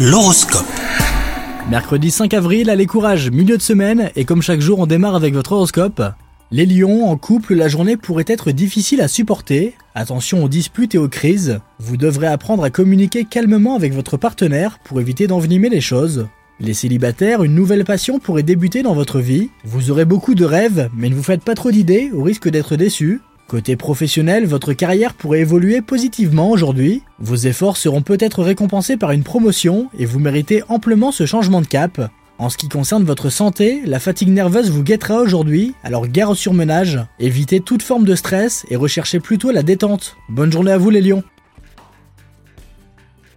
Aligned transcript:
L'horoscope. 0.00 0.64
Mercredi 1.68 2.12
5 2.12 2.32
avril, 2.32 2.70
allez 2.70 2.86
courage, 2.86 3.32
milieu 3.32 3.56
de 3.56 3.62
semaine, 3.62 4.12
et 4.14 4.24
comme 4.24 4.42
chaque 4.42 4.60
jour 4.60 4.78
on 4.78 4.86
démarre 4.86 5.16
avec 5.16 5.34
votre 5.34 5.50
horoscope. 5.50 6.00
Les 6.52 6.66
lions, 6.66 7.10
en 7.10 7.16
couple, 7.16 7.56
la 7.56 7.66
journée 7.66 7.96
pourrait 7.96 8.24
être 8.28 8.52
difficile 8.52 9.00
à 9.00 9.08
supporter. 9.08 9.74
Attention 9.96 10.44
aux 10.44 10.48
disputes 10.48 10.94
et 10.94 10.98
aux 10.98 11.08
crises. 11.08 11.58
Vous 11.80 11.96
devrez 11.96 12.28
apprendre 12.28 12.62
à 12.62 12.70
communiquer 12.70 13.24
calmement 13.24 13.74
avec 13.74 13.92
votre 13.92 14.16
partenaire 14.16 14.78
pour 14.84 15.00
éviter 15.00 15.26
d'envenimer 15.26 15.68
les 15.68 15.80
choses. 15.80 16.28
Les 16.60 16.74
célibataires, 16.74 17.42
une 17.42 17.56
nouvelle 17.56 17.84
passion 17.84 18.20
pourrait 18.20 18.44
débuter 18.44 18.84
dans 18.84 18.94
votre 18.94 19.18
vie. 19.18 19.50
Vous 19.64 19.90
aurez 19.90 20.04
beaucoup 20.04 20.36
de 20.36 20.44
rêves, 20.44 20.90
mais 20.94 21.08
ne 21.08 21.16
vous 21.16 21.24
faites 21.24 21.42
pas 21.42 21.56
trop 21.56 21.72
d'idées 21.72 22.12
au 22.14 22.22
risque 22.22 22.48
d'être 22.48 22.76
déçus. 22.76 23.20
Côté 23.48 23.76
professionnel, 23.76 24.44
votre 24.44 24.74
carrière 24.74 25.14
pourrait 25.14 25.40
évoluer 25.40 25.80
positivement 25.80 26.50
aujourd'hui. 26.50 27.02
Vos 27.18 27.34
efforts 27.34 27.78
seront 27.78 28.02
peut-être 28.02 28.42
récompensés 28.42 28.98
par 28.98 29.12
une 29.12 29.22
promotion 29.22 29.88
et 29.98 30.04
vous 30.04 30.18
méritez 30.18 30.62
amplement 30.68 31.12
ce 31.12 31.24
changement 31.24 31.62
de 31.62 31.66
cap. 31.66 32.10
En 32.36 32.50
ce 32.50 32.58
qui 32.58 32.68
concerne 32.68 33.04
votre 33.04 33.30
santé, 33.30 33.80
la 33.86 34.00
fatigue 34.00 34.28
nerveuse 34.28 34.70
vous 34.70 34.82
guettera 34.82 35.22
aujourd'hui, 35.22 35.72
alors 35.82 36.06
gare 36.08 36.28
au 36.28 36.34
surmenage. 36.34 37.00
Évitez 37.20 37.60
toute 37.60 37.82
forme 37.82 38.04
de 38.04 38.14
stress 38.14 38.66
et 38.68 38.76
recherchez 38.76 39.18
plutôt 39.18 39.50
la 39.50 39.62
détente. 39.62 40.18
Bonne 40.28 40.52
journée 40.52 40.72
à 40.72 40.78
vous 40.78 40.90
les 40.90 41.00
lions 41.00 41.24